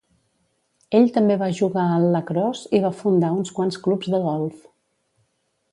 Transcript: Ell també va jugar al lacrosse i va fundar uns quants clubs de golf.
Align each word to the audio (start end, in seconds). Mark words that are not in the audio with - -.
Ell 0.99 1.05
també 1.17 1.35
va 1.41 1.49
jugar 1.59 1.83
al 1.97 2.07
lacrosse 2.15 2.73
i 2.79 2.83
va 2.87 2.93
fundar 3.03 3.33
uns 3.43 3.53
quants 3.59 3.79
clubs 3.87 4.13
de 4.15 4.23
golf. 4.29 4.67